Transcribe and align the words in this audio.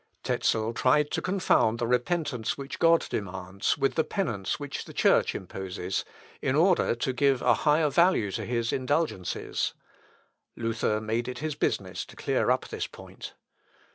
Tezel 0.23 0.73
tried 0.73 1.11
to 1.11 1.21
confound 1.21 1.77
the 1.77 1.85
repentance 1.85 2.57
which 2.57 2.79
God 2.79 3.05
demands 3.11 3.77
with 3.77 3.93
the 3.93 4.03
penance 4.03 4.59
which 4.59 4.85
the 4.85 4.93
Church 4.95 5.35
imposes, 5.35 6.03
in 6.41 6.55
order 6.55 6.95
to 6.95 7.13
give 7.13 7.43
a 7.43 7.53
higher 7.53 7.91
value 7.91 8.31
to 8.31 8.43
his 8.43 8.73
indulgences. 8.73 9.75
Luther 10.55 10.99
made 10.99 11.27
it 11.27 11.37
his 11.37 11.53
business 11.53 12.03
to 12.07 12.15
clear 12.15 12.49
up 12.49 12.69
this 12.69 12.87
point. 12.87 13.35